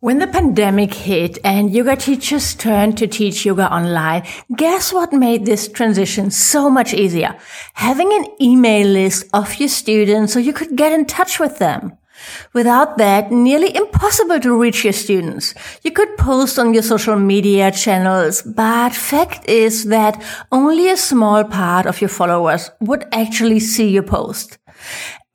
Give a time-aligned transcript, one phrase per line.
[0.00, 4.22] When the pandemic hit and yoga teachers turned to teach yoga online,
[4.54, 7.36] guess what made this transition so much easier?
[7.74, 11.98] Having an email list of your students so you could get in touch with them.
[12.52, 15.52] Without that, nearly impossible to reach your students.
[15.82, 20.22] You could post on your social media channels, but fact is that
[20.52, 24.58] only a small part of your followers would actually see your post.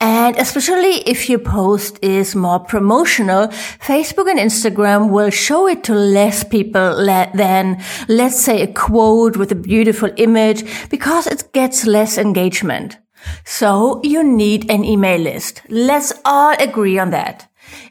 [0.00, 5.94] And especially if your post is more promotional, Facebook and Instagram will show it to
[5.94, 12.18] less people than, let's say, a quote with a beautiful image because it gets less
[12.18, 12.98] engagement.
[13.44, 15.62] So you need an email list.
[15.68, 17.48] Let's all agree on that.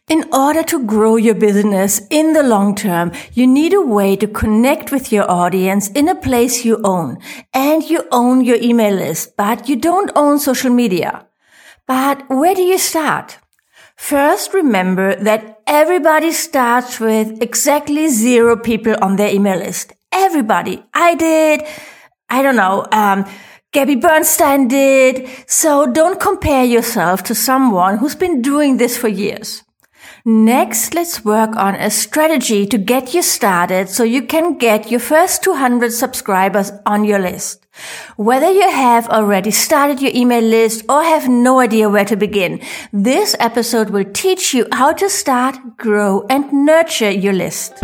[0.08, 4.28] In order to grow your business in the long term, you need a way to
[4.28, 7.18] connect with your audience in a place you own.
[7.54, 11.26] And you own your email list, but you don't own social media.
[11.88, 13.40] But where do you start?
[13.96, 19.94] First, remember that everybody starts with exactly zero people on their email list.
[20.12, 20.84] Everybody.
[20.94, 21.64] I did.
[22.30, 22.86] I don't know.
[22.92, 23.26] Um,
[23.72, 25.28] Gabby Bernstein did.
[25.48, 29.64] So don't compare yourself to someone who's been doing this for years.
[30.26, 35.02] Next, let's work on a strategy to get you started so you can get your
[35.02, 37.68] first 200 subscribers on your list.
[38.16, 42.62] Whether you have already started your email list or have no idea where to begin,
[42.94, 47.84] this episode will teach you how to start, grow, and nurture your list.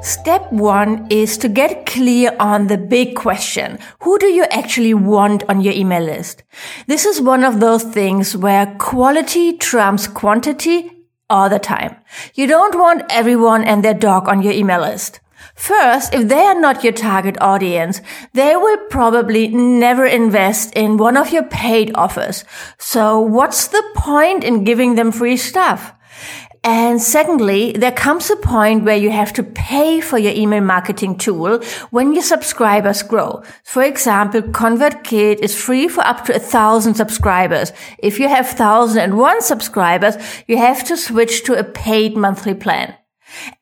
[0.00, 3.78] Step one is to get clear on the big question.
[4.00, 6.44] Who do you actually want on your email list?
[6.86, 10.90] This is one of those things where quality trumps quantity
[11.28, 11.96] all the time.
[12.34, 15.20] You don't want everyone and their dog on your email list.
[15.54, 18.00] First, if they are not your target audience,
[18.32, 22.44] they will probably never invest in one of your paid offers.
[22.78, 25.92] So what's the point in giving them free stuff?
[26.64, 31.16] And secondly, there comes a point where you have to pay for your email marketing
[31.16, 33.42] tool when your subscribers grow.
[33.64, 37.72] For example, ConvertKit is free for up to a thousand subscribers.
[37.98, 40.16] If you have thousand and one subscribers,
[40.46, 42.94] you have to switch to a paid monthly plan.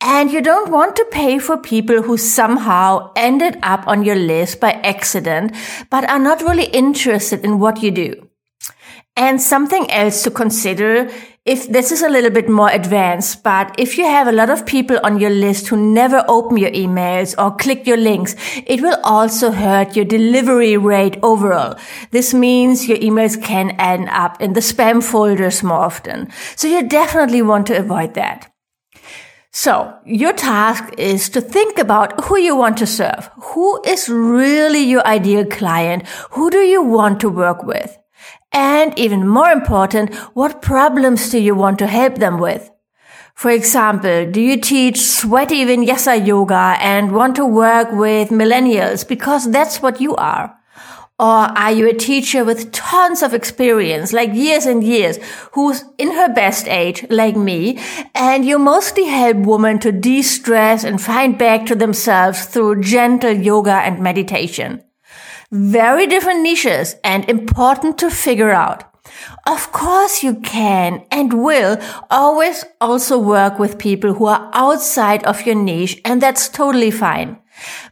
[0.01, 4.61] And you don't want to pay for people who somehow ended up on your list
[4.61, 5.55] by accident,
[5.91, 8.29] but are not really interested in what you do.
[9.17, 11.11] And something else to consider
[11.47, 14.67] if this is a little bit more advanced, but if you have a lot of
[14.67, 18.35] people on your list who never open your emails or click your links,
[18.67, 21.79] it will also hurt your delivery rate overall.
[22.11, 26.33] This means your emails can end up in the spam folders more often.
[26.57, 28.53] So you definitely want to avoid that.
[29.53, 33.31] So your task is to think about who you want to serve.
[33.55, 36.09] Who is really your ideal client?
[36.33, 37.97] Who do you want to work with?
[38.57, 42.71] And even more important, what problems do you want to help them with?
[43.35, 49.51] For example, do you teach sweaty vinyasa yoga and want to work with millennials because
[49.51, 50.57] that's what you are?
[51.19, 55.19] Or are you a teacher with tons of experience, like years and years,
[55.53, 57.79] who's in her best age, like me,
[58.15, 63.85] and you mostly help women to de-stress and find back to themselves through gentle yoga
[63.85, 64.83] and meditation?
[65.51, 68.85] Very different niches and important to figure out.
[69.47, 71.79] Of course you can and will
[72.11, 77.39] always also work with people who are outside of your niche and that's totally fine.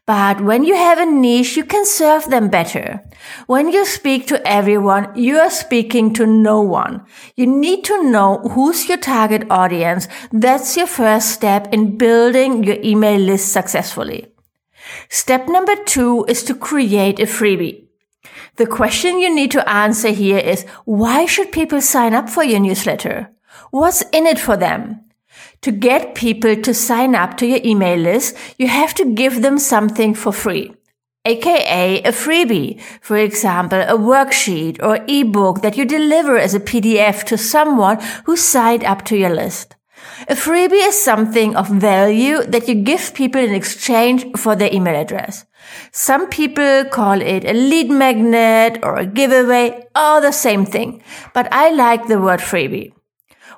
[0.06, 3.02] But when you have a niche, you can serve them better.
[3.46, 7.06] When you speak to everyone, you are speaking to no one.
[7.36, 10.06] You need to know who's your target audience.
[10.32, 14.33] That's your first step in building your email list successfully.
[15.08, 17.84] Step number two is to create a freebie.
[18.56, 22.60] The question you need to answer here is, why should people sign up for your
[22.60, 23.30] newsletter?
[23.70, 25.00] What's in it for them?
[25.62, 29.58] To get people to sign up to your email list, you have to give them
[29.58, 30.74] something for free,
[31.24, 32.80] aka a freebie.
[33.00, 38.36] For example, a worksheet or ebook that you deliver as a PDF to someone who
[38.36, 39.76] signed up to your list.
[40.28, 44.94] A freebie is something of value that you give people in exchange for their email
[44.94, 45.44] address.
[45.92, 51.02] Some people call it a lead magnet or a giveaway, all the same thing,
[51.32, 52.92] but I like the word freebie.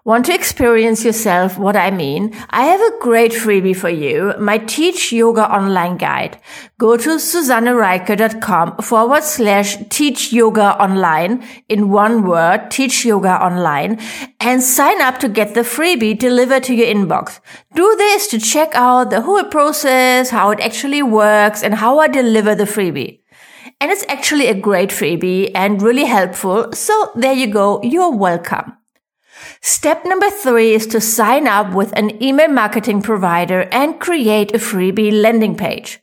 [0.07, 2.33] Want to experience yourself what I mean?
[2.51, 6.39] I have a great freebie for you, my Teach Yoga Online Guide.
[6.79, 13.99] Go to susannerieker.com forward slash teach yoga online in one word, teach yoga online,
[14.39, 17.41] and sign up to get the freebie delivered to your inbox.
[17.75, 22.07] Do this to check out the whole process, how it actually works, and how I
[22.07, 23.23] deliver the freebie.
[23.81, 26.73] And it's actually a great freebie and really helpful.
[26.75, 27.83] So there you go.
[27.83, 28.75] You're welcome.
[29.61, 34.59] Step number three is to sign up with an email marketing provider and create a
[34.59, 36.01] freebie landing page.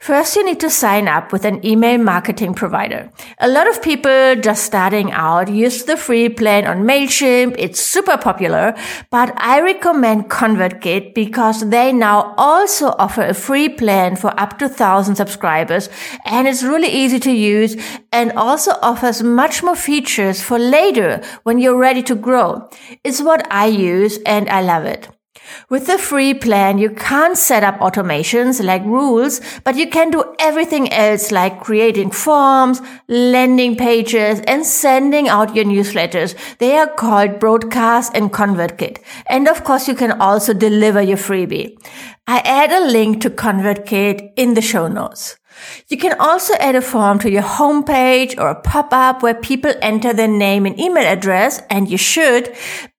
[0.00, 3.10] First, you need to sign up with an email marketing provider.
[3.38, 7.56] A lot of people just starting out use the free plan on MailChimp.
[7.58, 8.74] It's super popular,
[9.10, 14.66] but I recommend ConvertKit because they now also offer a free plan for up to
[14.66, 15.88] 1000 subscribers
[16.24, 17.76] and it's really easy to use
[18.12, 22.68] and also offers much more features for later when you're ready to grow.
[23.02, 25.15] It's what I use and I love it.
[25.68, 30.34] With the free plan, you can't set up automations like rules, but you can do
[30.38, 36.34] everything else like creating forms, landing pages, and sending out your newsletters.
[36.58, 38.98] They are called Broadcast and ConvertKit.
[39.28, 41.76] And of course, you can also deliver your freebie.
[42.26, 45.36] I add a link to ConvertKit in the show notes.
[45.88, 50.12] You can also add a form to your homepage or a pop-up where people enter
[50.12, 52.54] their name and email address, and you should,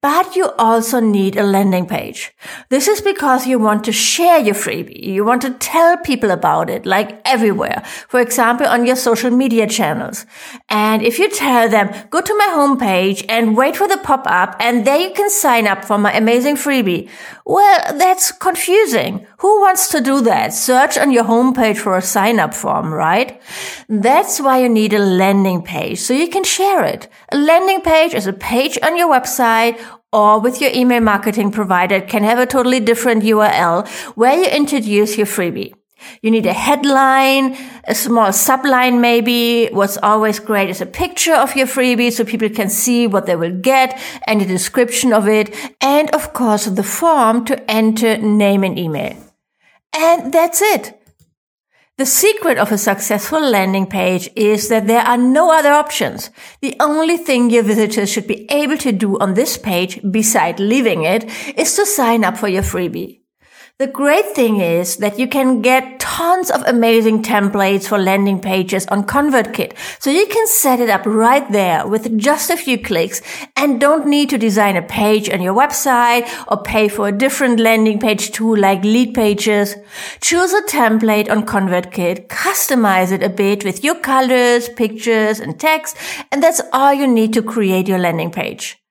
[0.07, 2.33] but you also need a landing page.
[2.69, 5.03] This is because you want to share your freebie.
[5.03, 7.83] You want to tell people about it, like everywhere.
[8.07, 10.25] For example, on your social media channels.
[10.69, 14.87] And if you tell them, go to my homepage and wait for the pop-up, and
[14.87, 17.09] there you can sign up for my amazing freebie.
[17.45, 19.27] Well, that's confusing.
[19.39, 20.53] Who wants to do that?
[20.53, 23.41] Search on your homepage for a sign up form, right?
[23.89, 27.09] That's why you need a landing page so you can share it.
[27.33, 29.77] A landing page is a page on your website
[30.13, 35.17] or with your email marketing provider can have a totally different URL where you introduce
[35.17, 35.73] your freebie.
[36.21, 39.67] You need a headline, a small subline maybe.
[39.67, 43.35] What's always great is a picture of your freebie so people can see what they
[43.35, 45.55] will get and a description of it.
[45.81, 49.17] And of course, the form to enter name and email.
[49.93, 50.96] And that's it.
[51.97, 56.29] The secret of a successful landing page is that there are no other options.
[56.61, 61.05] The only thing your visitors should be able to do on this page, beside leaving
[61.05, 61.23] it,
[61.57, 63.21] is to sign up for your freebie.
[63.79, 68.87] The great thing is that you can get tons of amazing templates for landing pages
[68.87, 69.73] on ConvertKit.
[69.99, 73.21] So you can set it up right there with just a few clicks
[73.55, 77.59] and don't need to design a page on your website or pay for a different
[77.59, 79.75] landing page tool like Leadpages.
[80.21, 85.95] Choose a template on ConvertKit, customize it a bit with your colors, pictures and text,
[86.31, 88.81] and that's all you need to create your landing page.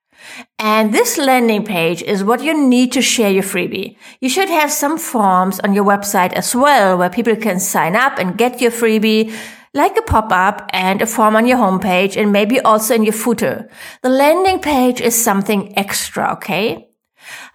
[0.59, 3.95] And this landing page is what you need to share your freebie.
[4.21, 8.17] You should have some forms on your website as well where people can sign up
[8.17, 9.33] and get your freebie
[9.73, 13.69] like a pop-up and a form on your homepage and maybe also in your footer.
[14.01, 16.86] The landing page is something extra, okay?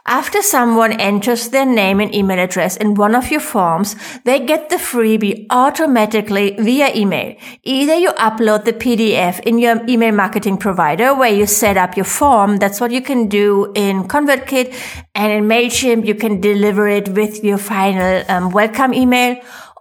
[0.07, 4.69] After someone enters their name and email address in one of your forms, they get
[4.69, 7.37] the freebie automatically via email.
[7.63, 12.05] Either you upload the PDF in your email marketing provider where you set up your
[12.05, 12.57] form.
[12.57, 14.75] That's what you can do in ConvertKit
[15.15, 16.05] and in MailChimp.
[16.05, 19.37] You can deliver it with your final um, welcome email.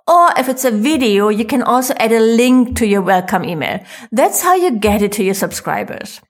[0.07, 3.83] Or if it's a video, you can also add a link to your welcome email.
[4.11, 6.21] That's how you get it to your subscribers.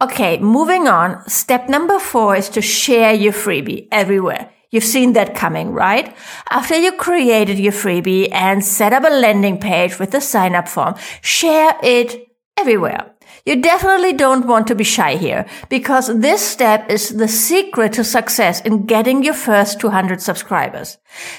[0.00, 1.28] Okay, moving on.
[1.28, 4.50] Step number four is to share your freebie everywhere.
[4.70, 6.16] You've seen that coming, right?
[6.48, 10.66] After you created your freebie and set up a landing page with the sign up
[10.66, 13.12] form, share it everywhere.
[13.44, 18.04] You definitely don't want to be shy here because this step is the secret to
[18.04, 20.98] success in getting your first 200 subscribers.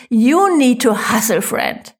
[0.10, 1.92] You need to hustle, friend.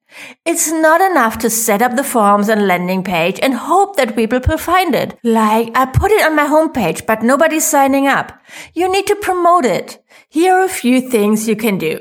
[0.44, 4.40] It's not enough to set up the forms and landing page and hope that people
[4.46, 5.18] will find it.
[5.22, 8.32] Like, I put it on my homepage, but nobody's signing up.
[8.74, 10.02] You need to promote it.
[10.28, 12.00] Here are a few things you can do.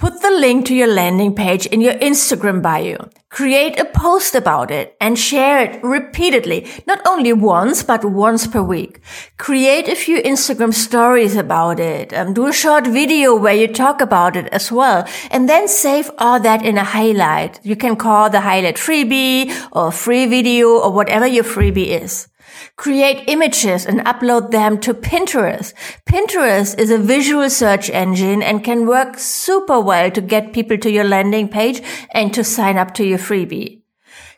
[0.00, 3.10] Put the link to your landing page in your Instagram bio.
[3.28, 8.62] Create a post about it and share it repeatedly, not only once, but once per
[8.62, 9.02] week.
[9.36, 12.14] Create a few Instagram stories about it.
[12.14, 15.06] Um, do a short video where you talk about it as well.
[15.30, 17.60] And then save all that in a highlight.
[17.62, 22.29] You can call the highlight freebie or free video or whatever your freebie is.
[22.76, 25.72] Create images and upload them to Pinterest.
[26.06, 30.90] Pinterest is a visual search engine and can work super well to get people to
[30.90, 33.82] your landing page and to sign up to your freebie.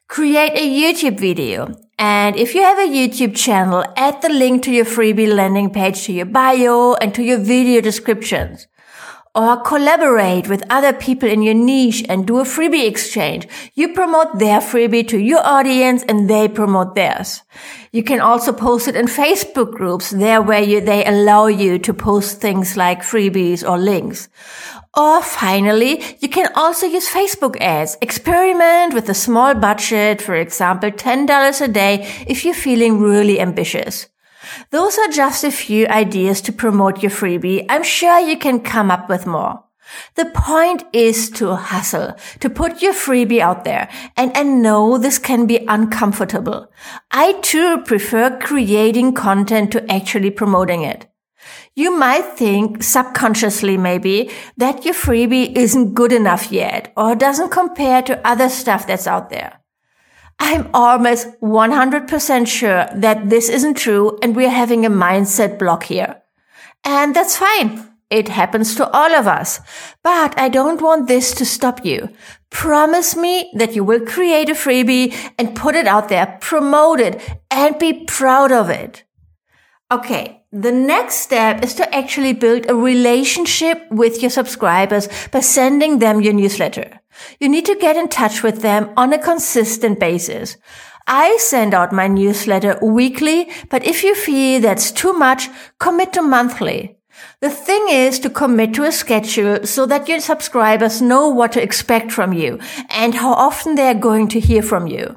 [0.09, 4.73] Create a YouTube video And if you have a YouTube channel, add the link to
[4.73, 8.67] your freebie landing page to your bio and to your video descriptions.
[9.35, 13.49] Or collaborate with other people in your niche and do a freebie exchange.
[13.73, 17.43] You promote their freebie to your audience and they promote theirs.
[17.93, 21.95] You can also post it in Facebook groups there where you, they allow you to
[21.95, 24.29] post things like freebies or links.
[24.95, 27.97] Or finally, you can also use Facebook ads.
[28.03, 34.09] Experiment with a small budget, for example, $10 a day if you're feeling really ambitious.
[34.71, 37.67] Those are just a few ideas to promote your freebie.
[37.69, 39.65] I'm sure you can come up with more.
[40.15, 43.89] The point is to hustle, to put your freebie out there.
[44.17, 46.71] And I know this can be uncomfortable.
[47.11, 51.09] I too prefer creating content to actually promoting it.
[51.75, 58.03] You might think subconsciously maybe that your freebie isn't good enough yet or doesn't compare
[58.03, 59.62] to other stuff that's out there.
[60.45, 66.21] I'm almost 100% sure that this isn't true and we're having a mindset block here.
[66.83, 67.89] And that's fine.
[68.11, 69.61] It happens to all of us.
[70.03, 72.09] But I don't want this to stop you.
[72.51, 77.23] Promise me that you will create a freebie and put it out there, promote it,
[77.49, 79.05] and be proud of it.
[79.93, 85.99] Okay, the next step is to actually build a relationship with your subscribers by sending
[85.99, 87.01] them your newsletter.
[87.41, 90.59] You need to get in touch with them on a consistent basis.
[91.07, 96.23] I send out my newsletter weekly, but if you feel that's too much, commit to
[96.23, 96.99] monthly.
[97.41, 101.63] The thing is to commit to a schedule so that your subscribers know what to
[101.63, 102.59] expect from you
[102.91, 105.17] and how often they are going to hear from you.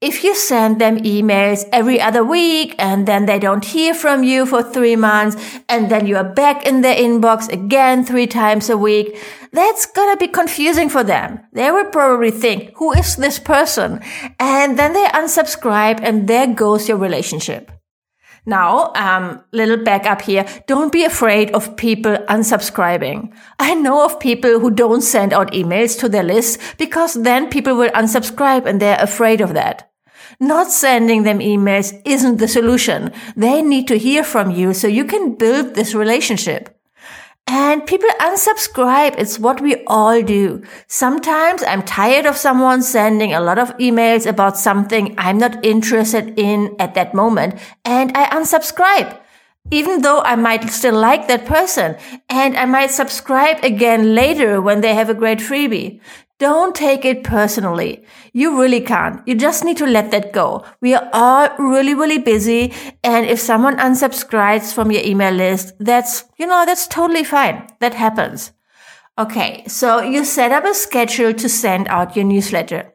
[0.00, 4.46] If you send them emails every other week and then they don't hear from you
[4.46, 5.36] for three months
[5.68, 9.16] and then you are back in their inbox again three times a week,
[9.52, 11.40] that's gonna be confusing for them.
[11.52, 14.00] They will probably think, who is this person?
[14.40, 17.70] And then they unsubscribe and there goes your relationship.
[18.44, 20.44] Now, um, little back up here.
[20.66, 23.32] Don't be afraid of people unsubscribing.
[23.60, 27.76] I know of people who don't send out emails to their list because then people
[27.76, 29.90] will unsubscribe and they're afraid of that.
[30.40, 33.12] Not sending them emails isn't the solution.
[33.36, 36.76] They need to hear from you so you can build this relationship.
[37.46, 39.14] And people unsubscribe.
[39.18, 40.62] It's what we all do.
[40.86, 46.38] Sometimes I'm tired of someone sending a lot of emails about something I'm not interested
[46.38, 49.18] in at that moment and I unsubscribe.
[49.70, 51.96] Even though I might still like that person
[52.28, 56.00] and I might subscribe again later when they have a great freebie.
[56.38, 58.04] Don't take it personally.
[58.32, 59.26] You really can't.
[59.28, 60.64] You just need to let that go.
[60.80, 62.72] We are all really, really busy.
[63.04, 67.68] And if someone unsubscribes from your email list, that's, you know, that's totally fine.
[67.80, 68.52] That happens.
[69.18, 69.62] Okay.
[69.68, 72.92] So you set up a schedule to send out your newsletter.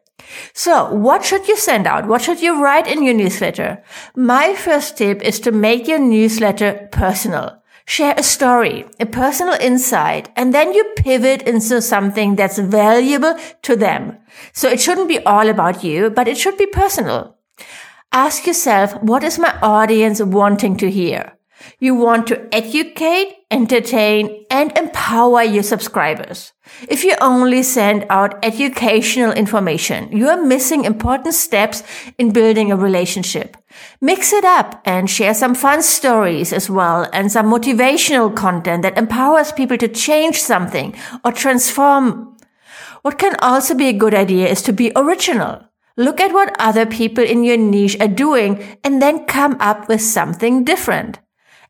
[0.52, 2.06] So what should you send out?
[2.06, 3.82] What should you write in your newsletter?
[4.14, 7.57] My first tip is to make your newsletter personal.
[7.88, 13.76] Share a story, a personal insight, and then you pivot into something that's valuable to
[13.76, 14.18] them.
[14.52, 17.38] So it shouldn't be all about you, but it should be personal.
[18.12, 21.37] Ask yourself, what is my audience wanting to hear?
[21.80, 26.52] You want to educate, entertain, and empower your subscribers.
[26.88, 31.82] If you only send out educational information, you are missing important steps
[32.18, 33.56] in building a relationship.
[34.00, 38.98] Mix it up and share some fun stories as well and some motivational content that
[38.98, 42.36] empowers people to change something or transform.
[43.02, 45.64] What can also be a good idea is to be original.
[45.96, 50.00] Look at what other people in your niche are doing and then come up with
[50.00, 51.18] something different.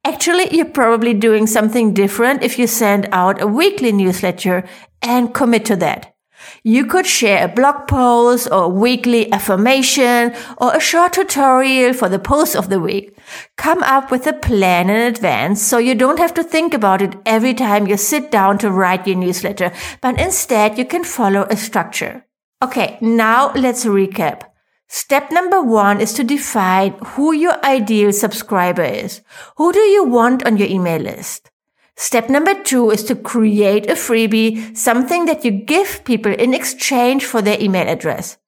[0.04, 4.64] Actually, you're probably doing something different if you send out a weekly newsletter
[5.02, 6.14] and commit to that.
[6.62, 12.08] You could share a blog post or a weekly affirmation or a short tutorial for
[12.08, 13.16] the post of the week.
[13.56, 17.16] Come up with a plan in advance so you don't have to think about it
[17.26, 21.56] every time you sit down to write your newsletter, but instead you can follow a
[21.56, 22.24] structure.
[22.62, 24.47] Okay, now let's recap.
[24.88, 29.20] Step number one is to define who your ideal subscriber is.
[29.56, 31.50] Who do you want on your email list?
[31.94, 37.24] Step number two is to create a freebie, something that you give people in exchange
[37.24, 38.38] for their email address.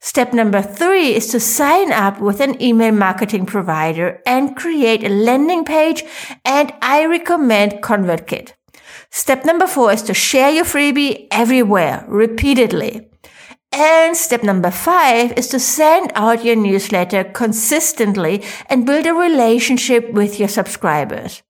[0.00, 5.08] Step number three is to sign up with an email marketing provider and create a
[5.08, 6.02] landing page.
[6.44, 8.54] And I recommend ConvertKit.
[9.10, 13.11] Step number four is to share your freebie everywhere, repeatedly.
[13.72, 20.12] And step number five is to send out your newsletter consistently and build a relationship
[20.12, 21.42] with your subscribers.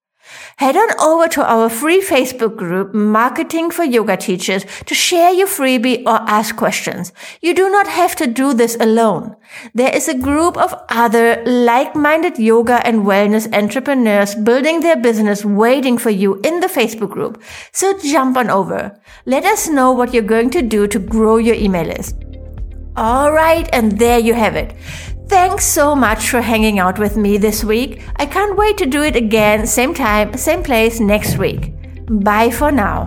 [0.63, 5.49] Head on over to our free Facebook group, Marketing for Yoga Teachers, to share your
[5.49, 7.13] freebie or ask questions.
[7.41, 9.35] You do not have to do this alone.
[9.75, 15.99] There is a group of other like-minded yoga and wellness entrepreneurs building their business waiting
[15.99, 17.43] for you in the Facebook group.
[17.73, 18.97] So jump on over.
[19.27, 22.15] Let us know what you're going to do to grow your email list.
[22.95, 24.77] All right, and there you have it.
[25.33, 28.03] Thanks so much for hanging out with me this week.
[28.17, 31.73] I can't wait to do it again, same time, same place next week.
[32.07, 33.07] Bye for now.